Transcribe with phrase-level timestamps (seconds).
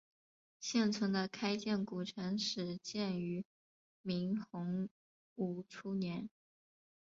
[0.59, 3.45] 现存的开建古城始建于
[4.01, 4.89] 明洪
[5.35, 6.27] 武初年。